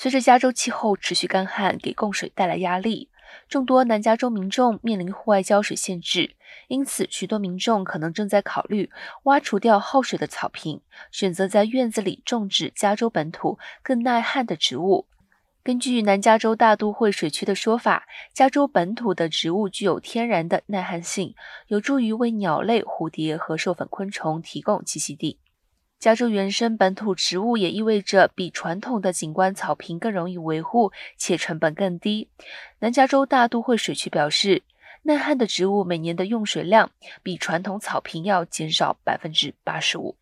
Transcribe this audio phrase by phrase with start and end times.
[0.00, 3.10] 随着加州气候持续干旱，给供水带来压力，
[3.48, 6.36] 众多南加州民众面临户外浇水限制，
[6.68, 8.92] 因此许多民众可能正在考虑
[9.24, 10.80] 挖除掉耗水的草坪，
[11.10, 15.08] 选择在院子里种植加州本土更耐旱的植物。
[15.64, 21.34] 根据南加州大都会水区的说法，加州本土的植物具有天然的耐旱性，
[21.66, 25.40] 有助于为鸟类、蝴蝶和授粉昆虫提供栖息地。
[25.98, 32.28] 加州原生本土植物也意味着比传统的景观草坪更容易维护，且成本更低。
[32.78, 34.62] 南加州大都会水区表示，
[35.02, 36.92] 耐旱的植物每年的用水量
[37.24, 40.14] 比传统草坪要减少百分之八十五。